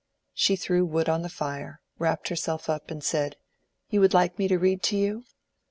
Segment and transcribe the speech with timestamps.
[0.33, 3.35] She threw wood on the fire, wrapped herself up, and said,
[3.91, 5.25] "You would like me to read to you?"